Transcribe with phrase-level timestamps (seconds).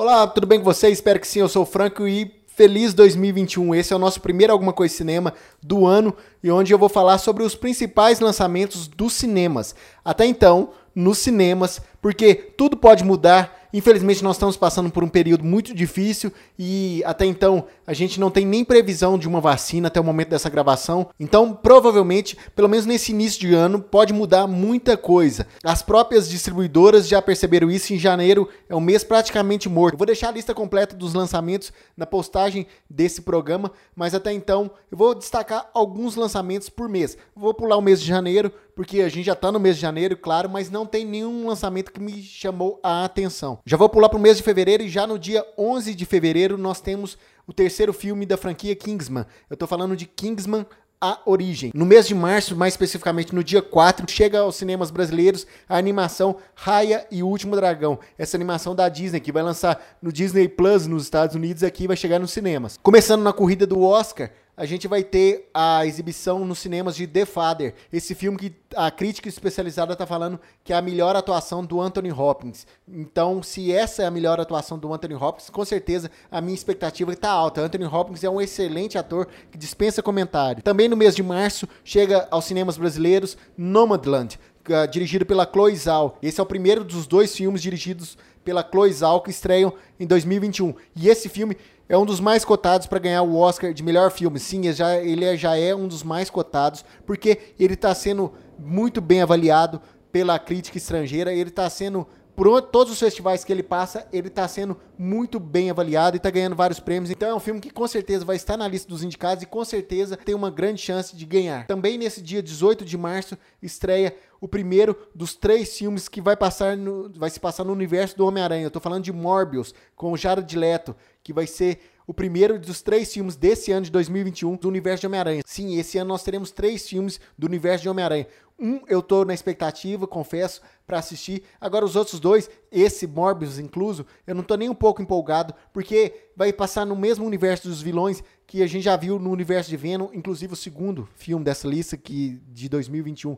[0.00, 0.90] Olá, tudo bem com você?
[0.90, 3.74] Espero que sim, eu sou o Franco e feliz 2021.
[3.74, 7.18] Esse é o nosso primeiro Alguma Coisa Cinema do ano e onde eu vou falar
[7.18, 9.74] sobre os principais lançamentos dos cinemas.
[10.04, 15.44] Até então, nos cinemas, porque tudo pode mudar Infelizmente, nós estamos passando por um período
[15.44, 20.00] muito difícil e até então a gente não tem nem previsão de uma vacina até
[20.00, 21.10] o momento dessa gravação.
[21.20, 25.46] Então, provavelmente, pelo menos nesse início de ano, pode mudar muita coisa.
[25.62, 27.92] As próprias distribuidoras já perceberam isso.
[27.92, 29.94] Em janeiro é um mês praticamente morto.
[29.94, 34.70] Eu vou deixar a lista completa dos lançamentos na postagem desse programa, mas até então
[34.90, 37.18] eu vou destacar alguns lançamentos por mês.
[37.36, 40.16] Vou pular o mês de janeiro porque a gente já está no mês de janeiro,
[40.16, 43.58] claro, mas não tem nenhum lançamento que me chamou a atenção.
[43.64, 46.58] Já vou pular para o mês de fevereiro e já no dia 11 de fevereiro
[46.58, 49.24] nós temos o terceiro filme da franquia Kingsman.
[49.48, 50.66] Eu estou falando de Kingsman
[51.00, 51.70] a Origem.
[51.74, 56.36] No mês de março, mais especificamente no dia 4, chega aos cinemas brasileiros a animação
[56.54, 57.98] Raya e o Último Dragão.
[58.16, 61.96] Essa animação da Disney, que vai lançar no Disney Plus nos Estados Unidos, aqui vai
[61.96, 62.78] chegar nos cinemas.
[62.82, 67.24] Começando na corrida do Oscar, a gente vai ter a exibição nos cinemas de The
[67.24, 71.80] Father, esse filme que a crítica especializada está falando que é a melhor atuação do
[71.80, 72.66] Anthony Hopkins.
[72.88, 77.12] Então, se essa é a melhor atuação do Anthony Hopkins, com certeza a minha expectativa
[77.12, 77.60] está alta.
[77.60, 80.60] Anthony Hopkins é um excelente ator que dispensa comentário.
[80.60, 86.18] Também no mês de março chega aos cinemas brasileiros Nomadland, uh, dirigido pela Chloe Zhao.
[86.20, 90.74] Esse é o primeiro dos dois filmes dirigidos pela Chloe Zhao que estreiam em 2021.
[90.96, 91.54] E esse filme
[91.86, 94.38] é um dos mais cotados para ganhar o Oscar de melhor filme.
[94.38, 98.32] Sim, ele já, ele é, já é um dos mais cotados, porque ele está sendo
[98.58, 102.06] muito bem avaliado pela crítica estrangeira, ele está sendo
[102.38, 106.30] por todos os festivais que ele passa, ele está sendo muito bem avaliado e está
[106.30, 107.10] ganhando vários prêmios.
[107.10, 109.64] Então é um filme que com certeza vai estar na lista dos indicados e com
[109.64, 111.66] certeza tem uma grande chance de ganhar.
[111.66, 116.76] Também nesse dia 18 de março estreia o primeiro dos três filmes que vai passar
[116.76, 118.62] no, vai se passar no universo do Homem-Aranha.
[118.62, 122.80] Eu estou falando de Morbius com o Jared Leto, que vai ser o primeiro dos
[122.80, 125.42] três filmes desse ano de 2021 do universo de Homem-Aranha.
[125.44, 128.26] Sim, esse ano nós teremos três filmes do universo de Homem-Aranha.
[128.58, 131.44] Um eu tô na expectativa, confesso, para assistir.
[131.60, 136.30] Agora os outros dois, esse Morbius incluso, eu não tô nem um pouco empolgado, porque
[136.34, 139.76] vai passar no mesmo universo dos vilões que a gente já viu no universo de
[139.76, 143.36] Venom, inclusive o segundo filme dessa lista que de 2021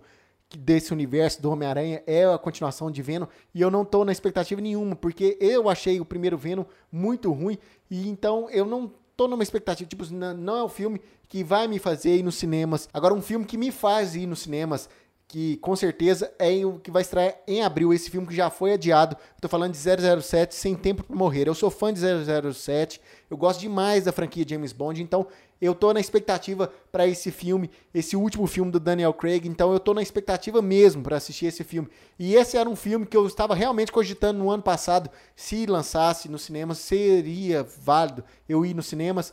[0.58, 4.60] desse universo do Homem-Aranha é a continuação de Venom e eu não tô na expectativa
[4.60, 7.58] nenhuma, porque eu achei o primeiro Venom muito ruim
[7.90, 11.78] e então eu não tô numa expectativa, tipo, não é o filme que vai me
[11.78, 12.88] fazer ir nos cinemas.
[12.90, 14.88] Agora um filme que me faz ir nos cinemas
[15.30, 18.72] que com certeza é o que vai estrear em abril, esse filme que já foi
[18.72, 19.16] adiado.
[19.36, 21.46] Estou falando de 007 Sem Tempo para Morrer.
[21.46, 25.28] Eu sou fã de 007, eu gosto demais da franquia James Bond, então
[25.60, 29.78] eu tô na expectativa para esse filme, esse último filme do Daniel Craig, então eu
[29.78, 31.88] tô na expectativa mesmo para assistir esse filme.
[32.18, 36.28] E esse era um filme que eu estava realmente cogitando no ano passado, se lançasse
[36.28, 39.32] no cinema, seria válido eu ir nos cinemas.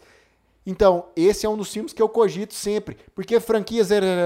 [0.70, 3.82] Então, esse é um dos filmes que eu cogito sempre, porque franquia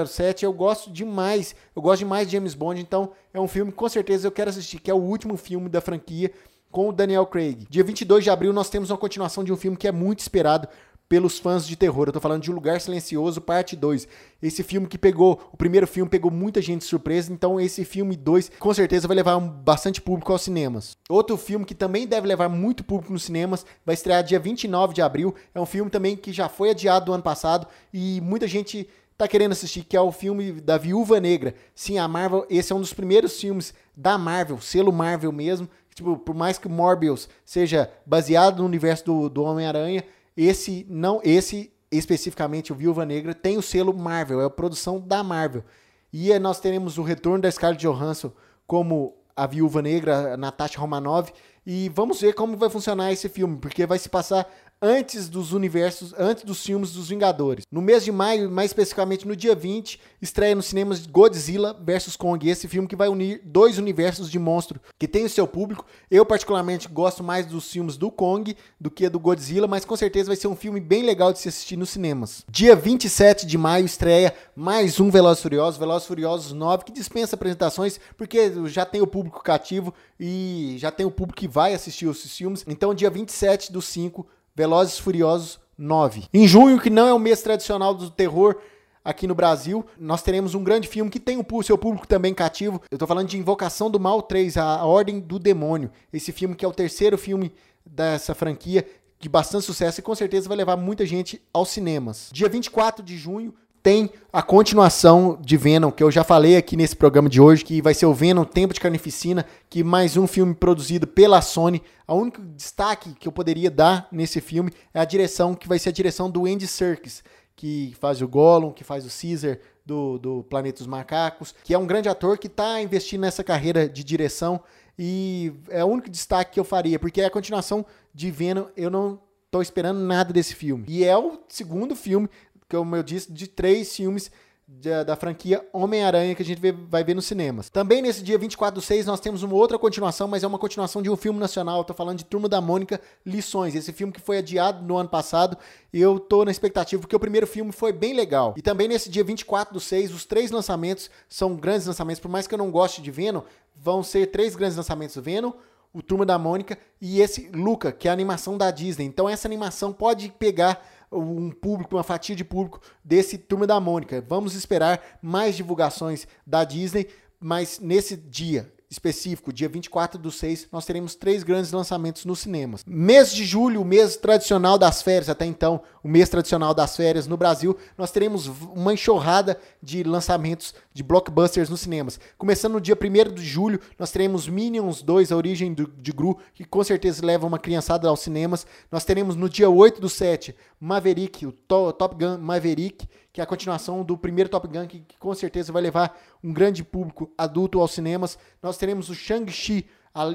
[0.07, 3.77] 007 eu gosto demais, eu gosto demais de James Bond, então é um filme que
[3.77, 6.31] com certeza eu quero assistir, que é o último filme da franquia
[6.71, 7.67] com o Daniel Craig.
[7.69, 10.67] Dia 22 de abril nós temos uma continuação de um filme que é muito esperado
[11.11, 12.07] pelos fãs de terror.
[12.07, 14.07] Eu tô falando de Um Lugar Silencioso, parte 2.
[14.41, 18.15] Esse filme que pegou, o primeiro filme pegou muita gente de surpresa, então esse filme
[18.15, 20.95] 2 com certeza vai levar um, bastante público aos cinemas.
[21.09, 25.01] Outro filme que também deve levar muito público nos cinemas vai estrear dia 29 de
[25.01, 25.35] abril.
[25.53, 29.27] É um filme também que já foi adiado do ano passado e muita gente tá
[29.27, 31.53] querendo assistir, que é o filme da Viúva Negra.
[31.75, 35.67] Sim, a Marvel, esse é um dos primeiros filmes da Marvel, selo Marvel mesmo.
[35.93, 40.05] Tipo, por mais que Morbius seja baseado no universo do, do Homem-Aranha,
[40.45, 45.23] esse não, esse especificamente o Viúva Negra tem o selo Marvel, é a produção da
[45.23, 45.63] Marvel.
[46.11, 48.31] E nós teremos o retorno da Scarlett Johansson
[48.65, 51.33] como a Viúva Negra, Natasha Romanoff,
[51.65, 54.49] e vamos ver como vai funcionar esse filme, porque vai se passar
[54.81, 57.65] antes dos universos, antes dos filmes dos Vingadores.
[57.71, 62.49] No mês de maio, mais especificamente no dia 20, estreia nos cinemas Godzilla vs Kong,
[62.49, 65.85] esse filme que vai unir dois universos de monstro que tem o seu público.
[66.09, 70.27] Eu particularmente gosto mais dos filmes do Kong do que do Godzilla, mas com certeza
[70.27, 72.43] vai ser um filme bem legal de se assistir nos cinemas.
[72.49, 77.99] Dia 27 de maio estreia mais um Velozes Furiosos, Velozes Furiosos 9, que dispensa apresentações
[78.17, 82.35] porque já tem o público cativo e já tem o público que vai assistir esses
[82.35, 82.65] filmes.
[82.67, 84.25] Então, dia 27 do 5
[84.55, 86.25] Velozes Furiosos 9.
[86.33, 88.57] Em junho, que não é o mês tradicional do terror
[89.03, 92.81] aqui no Brasil, nós teremos um grande filme que tem o seu público também cativo.
[92.91, 95.91] Eu tô falando de Invocação do Mal 3, a Ordem do Demônio.
[96.13, 97.51] Esse filme que é o terceiro filme
[97.85, 98.85] dessa franquia,
[99.19, 102.29] de bastante sucesso e com certeza vai levar muita gente aos cinemas.
[102.31, 106.95] Dia 24 de junho tem a continuação de Venom, que eu já falei aqui nesse
[106.95, 110.53] programa de hoje, que vai ser o Venom Tempo de Carnificina, que mais um filme
[110.53, 111.81] produzido pela Sony.
[112.07, 115.89] O único destaque que eu poderia dar nesse filme é a direção, que vai ser
[115.89, 117.23] a direção do Andy Serkis,
[117.55, 121.77] que faz o Gollum, que faz o Caesar do, do Planeta dos Macacos, que é
[121.77, 124.61] um grande ator que está investindo nessa carreira de direção
[124.97, 128.91] e é o único destaque que eu faria, porque é a continuação de Venom, eu
[128.91, 129.19] não
[129.49, 130.85] tô esperando nada desse filme.
[130.87, 132.29] E é o segundo filme
[132.71, 134.31] como eu disse, de três filmes
[134.65, 137.69] da, da, franquia Homem-Aranha que a gente vê, vai ver nos cinemas.
[137.69, 141.01] Também nesse dia 24 do 6 nós temos uma outra continuação, mas é uma continuação
[141.01, 141.81] de um filme nacional.
[141.81, 143.75] Estou falando de Turma da Mônica Lições.
[143.75, 145.57] Esse filme que foi adiado no ano passado
[145.91, 148.53] e eu tô na expectativa porque o primeiro filme foi bem legal.
[148.55, 152.47] E também nesse dia 24 do 6, os três lançamentos são grandes lançamentos, por mais
[152.47, 153.41] que eu não goste de Venom,
[153.75, 155.51] vão ser três grandes lançamentos Venom
[155.93, 159.05] o Turma da Mônica e esse Luca, que é a animação da Disney.
[159.05, 164.23] Então essa animação pode pegar um público, uma fatia de público desse Turma da Mônica.
[164.27, 167.07] Vamos esperar mais divulgações da Disney,
[167.39, 172.83] mas nesse dia específico, dia 24 do 6, nós teremos três grandes lançamentos nos cinemas.
[172.85, 177.25] Mês de julho, o mês tradicional das férias, até então, o mês tradicional das férias
[177.25, 182.19] no Brasil, nós teremos uma enxurrada de lançamentos de blockbusters nos cinemas.
[182.37, 186.37] Começando no dia 1 de julho, nós teremos Minions 2, A Origem do, de Gru,
[186.53, 188.67] que com certeza leva uma criançada aos cinemas.
[188.91, 193.47] Nós teremos no dia 8 do 7, Maverick, o Top Gun Maverick, que é a
[193.47, 197.79] continuação do primeiro Top Gun, que, que com certeza vai levar um grande público adulto
[197.79, 198.37] aos cinemas.
[198.61, 199.87] Nós teremos o Shang-Chi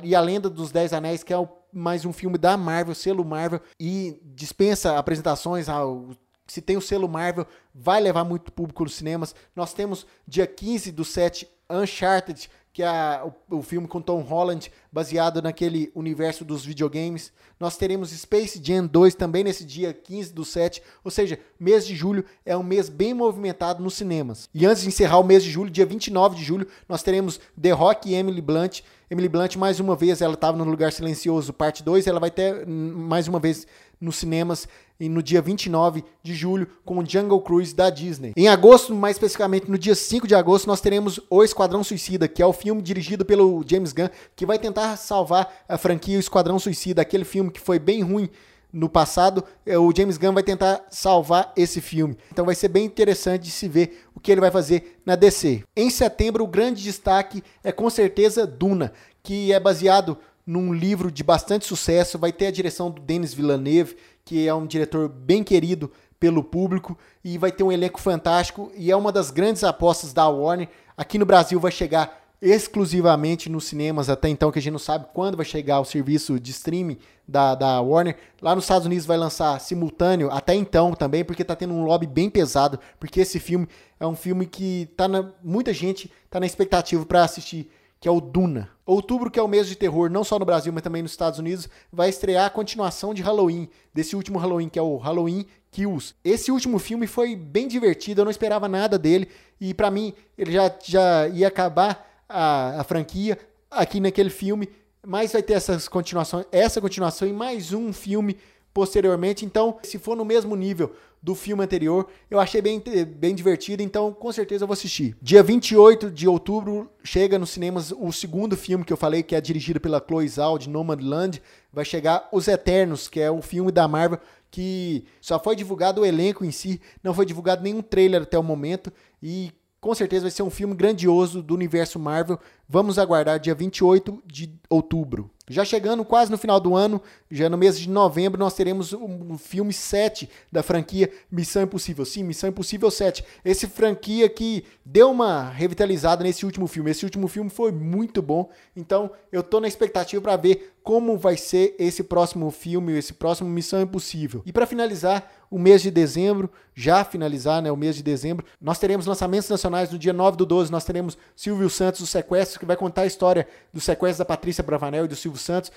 [0.03, 3.25] e a Lenda dos Dez Anéis, que é o, mais um filme da Marvel, selo
[3.25, 6.11] Marvel, e dispensa apresentações ao
[6.47, 9.35] se tem o selo Marvel, vai levar muito público nos cinemas.
[9.55, 14.71] Nós temos dia 15 do 7 Uncharted, que é o, o, filme com Tom Holland,
[14.93, 17.33] baseado naquele universo dos videogames.
[17.59, 21.97] Nós teremos Space Jam 2 também nesse dia 15 do 7, ou seja, mês de
[21.97, 24.51] julho é um mês bem movimentado nos cinemas.
[24.53, 27.71] E antes de encerrar o mês de julho, dia 29 de julho, nós teremos The
[27.71, 28.83] Rock e Emily Blunt.
[29.11, 32.67] Emily Blunt, mais uma vez, ela estava no Lugar Silencioso, parte 2, ela vai ter
[32.67, 33.67] mais uma vez
[33.99, 34.69] nos cinemas
[35.01, 38.33] no dia 29 de julho com o Jungle Cruise da Disney.
[38.37, 42.43] Em agosto, mais especificamente no dia 5 de agosto, nós teremos O Esquadrão Suicida, que
[42.43, 46.59] é o filme dirigido pelo James Gunn, que vai tentar salvar a franquia O Esquadrão
[46.59, 48.31] Suicida, aquele filme que foi bem ruim
[48.73, 52.17] no passado, é, o James Gunn vai tentar salvar esse filme.
[52.31, 55.63] Então vai ser bem interessante de se ver o que ele vai fazer na DC.
[55.75, 61.25] Em setembro, o grande destaque é com certeza Duna, que é baseado num livro de
[61.25, 65.91] bastante sucesso, vai ter a direção do Denis Villeneuve, que é um diretor bem querido
[66.21, 70.29] pelo público e vai ter um elenco fantástico e é uma das grandes apostas da
[70.29, 70.69] Warner.
[70.97, 75.07] Aqui no Brasil vai chegar exclusivamente nos cinemas até então, que a gente não sabe
[75.13, 78.17] quando vai chegar o serviço de streaming da, da Warner.
[78.41, 82.07] Lá nos Estados Unidos vai lançar simultâneo até então também, porque tá tendo um lobby
[82.07, 83.67] bem pesado, porque esse filme
[83.99, 87.71] é um filme que tá na, muita gente tá na expectativa para assistir
[88.01, 88.71] que é o Duna.
[88.85, 91.39] Outubro, que é o mês de terror, não só no Brasil, mas também nos Estados
[91.39, 96.15] Unidos, vai estrear a continuação de Halloween, desse último Halloween, que é o Halloween Kills.
[96.25, 99.29] Esse último filme foi bem divertido, eu não esperava nada dele,
[99.61, 103.39] e para mim ele já, já ia acabar a, a franquia
[103.71, 104.69] aqui naquele filme,
[105.05, 108.37] mas vai ter essas continuações, essa continuação e mais um filme
[108.77, 109.47] posteriormente.
[109.47, 110.93] Então, se for no mesmo nível
[111.23, 112.07] do filme anterior.
[112.31, 112.81] Eu achei bem,
[113.17, 115.17] bem divertido, então com certeza eu vou assistir.
[115.21, 119.41] Dia 28 de outubro chega nos cinemas o segundo filme que eu falei, que é
[119.41, 121.43] dirigido pela Chloe Zhao, de Nomadland.
[121.73, 124.21] Vai chegar Os Eternos, que é um filme da Marvel
[124.51, 128.43] que só foi divulgado o elenco em si, não foi divulgado nenhum trailer até o
[128.43, 128.93] momento
[129.23, 132.39] e com certeza vai ser um filme grandioso do universo Marvel.
[132.69, 135.31] Vamos aguardar dia 28 de outubro.
[135.49, 139.39] Já chegando quase no final do ano, já no mês de novembro, nós teremos um
[139.39, 142.05] filme 7 da franquia Missão Impossível.
[142.05, 143.25] Sim, Missão Impossível 7.
[143.45, 146.91] Esse franquia que deu uma revitalizada nesse último filme.
[146.91, 148.51] Esse último filme foi muito bom.
[148.75, 153.49] Então, eu tô na expectativa para ver como vai ser esse próximo filme, esse próximo
[153.49, 154.43] Missão Impossível.
[154.45, 158.79] E para finalizar, o mês de dezembro, já finalizar, né, o mês de dezembro, nós
[158.79, 162.67] teremos lançamentos nacionais no dia 9 do 12, nós teremos Silvio Santos, o sequestro, que
[162.67, 165.71] vai contar a história do sequestro da Patrícia Bravanel e do Silvio Santos,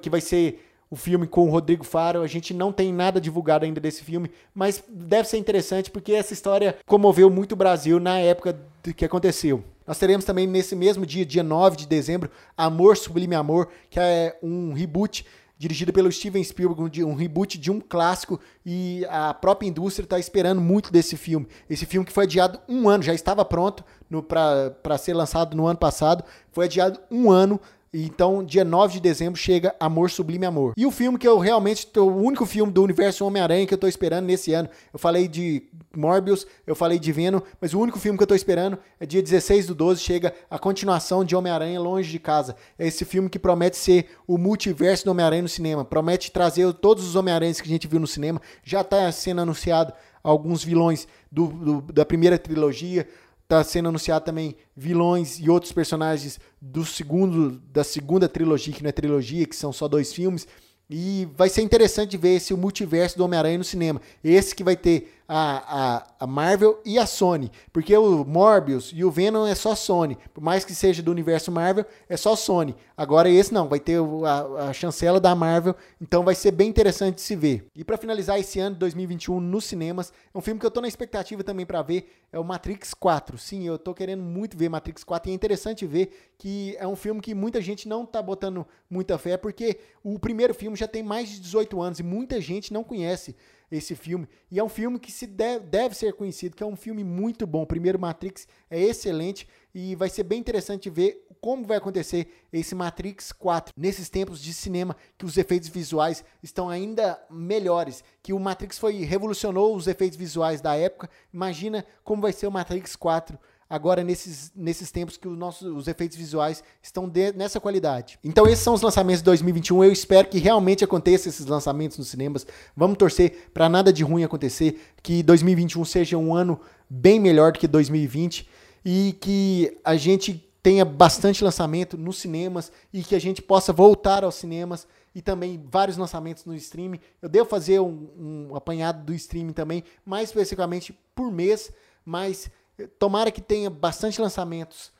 [0.00, 2.22] que vai ser o filme com o Rodrigo Faro.
[2.22, 6.32] A gente não tem nada divulgado ainda desse filme, mas deve ser interessante porque essa
[6.32, 8.58] história comoveu muito o Brasil na época
[8.96, 9.64] que aconteceu.
[9.86, 14.38] Nós teremos também nesse mesmo dia, dia 9 de dezembro, Amor Sublime Amor, que é
[14.42, 20.04] um reboot dirigido pelo Steven Spielberg, um reboot de um clássico e a própria indústria
[20.04, 21.46] está esperando muito desse filme.
[21.70, 23.84] Esse filme que foi adiado um ano, já estava pronto
[24.28, 27.60] para ser lançado no ano passado, foi adiado um ano
[27.96, 30.72] Então, dia 9 de dezembro chega Amor Sublime Amor.
[30.76, 33.78] E o filme que eu realmente, tô, o único filme do universo Homem-Aranha que eu
[33.78, 34.68] tô esperando nesse ano.
[34.92, 35.62] Eu falei de
[35.96, 39.22] Morbius, eu falei de Venom, mas o único filme que eu tô esperando é dia
[39.22, 42.56] 16 do 12, chega a continuação de Homem-Aranha Longe de Casa.
[42.76, 45.84] É esse filme que promete ser o multiverso do Homem-Aranha no cinema.
[45.84, 48.42] Promete trazer todos os Homem-Aranhas que a gente viu no cinema.
[48.64, 53.06] Já tá sendo anunciado alguns vilões do, do da primeira trilogia
[53.54, 58.88] Tá sendo anunciado também vilões e outros personagens do segundo da segunda trilogia, que não
[58.88, 60.44] é trilogia, que são só dois filmes.
[60.90, 64.02] E vai ser interessante ver esse multiverso do Homem-Aranha no cinema.
[64.24, 67.50] Esse que vai ter a, a, a, Marvel e a Sony.
[67.72, 70.18] Porque o Morbius e o Venom é só Sony.
[70.32, 72.74] Por mais que seja do universo Marvel, é só Sony.
[72.96, 75.74] Agora esse não, vai ter a, a chancela da Marvel.
[76.00, 77.66] Então vai ser bem interessante de se ver.
[77.74, 80.80] E para finalizar esse ano de 2021 nos cinemas, é um filme que eu tô
[80.80, 82.12] na expectativa também para ver.
[82.30, 83.38] É o Matrix 4.
[83.38, 85.30] Sim, eu tô querendo muito ver Matrix 4.
[85.30, 89.16] E é interessante ver que é um filme que muita gente não tá botando muita
[89.16, 89.36] fé.
[89.36, 93.34] Porque o primeiro filme já tem mais de 18 anos e muita gente não conhece
[93.70, 94.28] esse filme.
[94.50, 97.46] E é um filme que se deve, deve ser conhecido, que é um filme muito
[97.46, 97.62] bom.
[97.62, 102.74] O primeiro Matrix é excelente e vai ser bem interessante ver como vai acontecer esse
[102.74, 108.38] Matrix 4 nesses tempos de cinema que os efeitos visuais estão ainda melhores, que o
[108.38, 111.10] Matrix foi revolucionou os efeitos visuais da época.
[111.32, 115.88] Imagina como vai ser o Matrix 4 agora nesses, nesses tempos que os nossos os
[115.88, 118.18] efeitos visuais estão de, nessa qualidade.
[118.22, 119.84] Então esses são os lançamentos de 2021.
[119.84, 122.46] Eu espero que realmente aconteçam esses lançamentos nos cinemas.
[122.76, 127.58] Vamos torcer para nada de ruim acontecer, que 2021 seja um ano bem melhor do
[127.58, 128.48] que 2020
[128.84, 134.24] e que a gente tenha bastante lançamento nos cinemas e que a gente possa voltar
[134.24, 136.98] aos cinemas e também vários lançamentos no streaming.
[137.20, 138.08] Eu devo fazer um,
[138.50, 141.70] um apanhado do streaming também, mais especificamente por mês,
[142.04, 142.50] mas
[142.98, 144.92] Tomara que tenha bastante lançamentos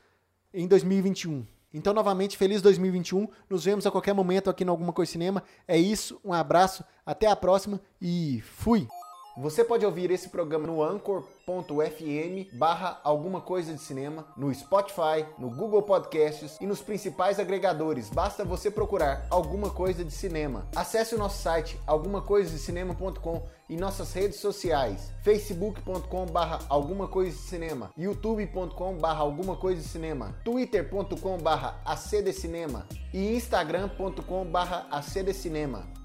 [0.52, 1.46] em 2021.
[1.72, 3.26] Então, novamente, feliz 2021.
[3.50, 5.42] Nos vemos a qualquer momento aqui no Alguma Coisa Cinema.
[5.66, 8.86] É isso, um abraço, até a próxima e fui!
[9.36, 15.50] Você pode ouvir esse programa no anchor.fm barra alguma coisa de cinema, no Spotify, no
[15.50, 18.08] Google Podcasts e nos principais agregadores.
[18.10, 20.68] Basta você procurar alguma coisa de cinema.
[20.76, 27.90] Acesse o nosso site algumacoisadecinema.com e nossas redes sociais facebook.com barra alguma coisa de cinema
[27.96, 36.03] youtube.com barra alguma coisa de cinema twitter.com barra acdcinema e instagram.com barra acdcinema